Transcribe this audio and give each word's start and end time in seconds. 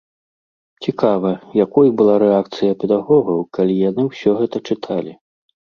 Цікава, 0.85 1.33
якой 1.65 1.87
была 2.01 2.15
рэакцыя 2.25 2.71
педагогаў, 2.85 3.47
калі 3.61 3.73
яны 3.89 4.01
ўсё 4.11 4.31
гэта 4.43 4.57
чыталі? 4.73 5.13